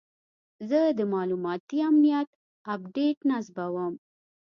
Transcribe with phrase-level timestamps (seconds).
[0.69, 2.29] زه د معلوماتي امنیت
[2.73, 3.93] اپډیټ نصبوم.